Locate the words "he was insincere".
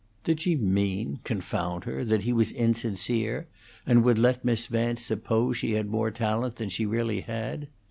2.23-3.45